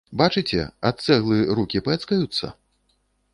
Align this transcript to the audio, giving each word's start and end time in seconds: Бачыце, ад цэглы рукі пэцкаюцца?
Бачыце, 0.19 0.61
ад 0.89 1.03
цэглы 1.05 1.37
рукі 1.59 1.83
пэцкаюцца? 1.89 2.45